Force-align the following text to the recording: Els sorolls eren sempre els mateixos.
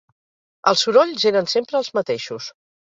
Els 0.71 0.81
sorolls 0.87 1.29
eren 1.33 1.53
sempre 1.55 1.81
els 1.83 1.95
mateixos. 2.01 2.55